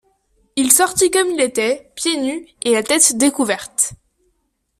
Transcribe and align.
Il 0.55 0.71
sortit 0.71 1.11
comme 1.11 1.29
il 1.29 1.39
était, 1.39 1.91
pieds 1.93 2.19
nus 2.19 2.47
et 2.63 2.71
la 2.71 2.81
tête 2.81 3.15
découverte. 3.17 3.93